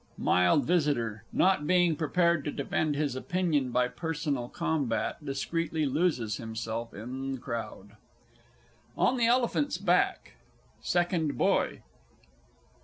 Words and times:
[MILD 0.17 0.65
V. 0.65 0.95
not 1.31 1.67
being 1.67 1.95
prepared 1.95 2.43
to 2.45 2.51
defend 2.51 2.95
his 2.95 3.15
opinion 3.15 3.69
by 3.69 3.87
personal 3.87 4.49
combat, 4.49 5.23
discreetly 5.23 5.85
loses 5.85 6.37
himself 6.37 6.91
in 6.91 7.37
crowd. 7.37 7.97
ON 8.97 9.15
THE 9.17 9.27
ELEPHANT'S 9.27 9.77
BACK. 9.77 10.31
SECOND 10.81 11.37
BOY. 11.37 11.83